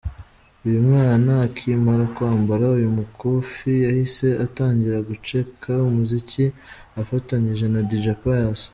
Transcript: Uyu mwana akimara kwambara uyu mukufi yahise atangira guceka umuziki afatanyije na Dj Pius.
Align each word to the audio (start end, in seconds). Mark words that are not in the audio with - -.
Uyu 0.67 0.79
mwana 0.89 1.31
akimara 1.47 2.05
kwambara 2.15 2.63
uyu 2.77 2.89
mukufi 2.97 3.69
yahise 3.85 4.27
atangira 4.45 4.97
guceka 5.09 5.71
umuziki 5.89 6.45
afatanyije 7.01 7.65
na 7.73 7.81
Dj 7.89 8.05
Pius. 8.21 8.61